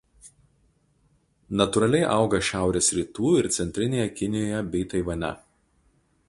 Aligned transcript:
Natūraliai 1.61 2.07
auga 2.13 2.39
šiaurės 2.47 2.89
rytų 3.01 3.31
ir 3.43 3.51
centrinėje 3.59 4.07
Kinijoje 4.23 4.65
bei 4.73 4.83
Taivane. 4.95 5.31